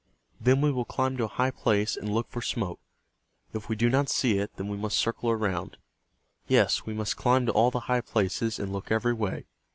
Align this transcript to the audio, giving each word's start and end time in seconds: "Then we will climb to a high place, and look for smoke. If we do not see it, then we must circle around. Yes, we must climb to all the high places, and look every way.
"Then 0.39 0.61
we 0.61 0.71
will 0.71 0.83
climb 0.83 1.15
to 1.17 1.25
a 1.25 1.37
high 1.37 1.51
place, 1.51 1.95
and 1.95 2.11
look 2.11 2.27
for 2.27 2.41
smoke. 2.41 2.79
If 3.53 3.69
we 3.69 3.75
do 3.75 3.87
not 3.87 4.09
see 4.09 4.39
it, 4.39 4.49
then 4.55 4.67
we 4.67 4.75
must 4.75 4.97
circle 4.97 5.29
around. 5.29 5.77
Yes, 6.47 6.87
we 6.87 6.93
must 6.95 7.17
climb 7.17 7.45
to 7.45 7.51
all 7.51 7.69
the 7.69 7.81
high 7.81 8.01
places, 8.01 8.57
and 8.57 8.73
look 8.73 8.89
every 8.91 9.13
way. 9.13 9.45